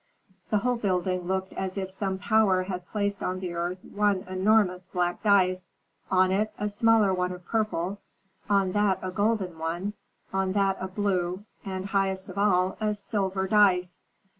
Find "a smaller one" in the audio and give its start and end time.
6.57-7.31